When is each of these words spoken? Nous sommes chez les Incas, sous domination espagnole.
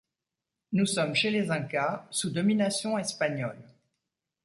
Nous 0.71 0.87
sommes 0.87 1.13
chez 1.13 1.29
les 1.29 1.51
Incas, 1.51 2.07
sous 2.09 2.31
domination 2.31 2.97
espagnole. 2.97 3.61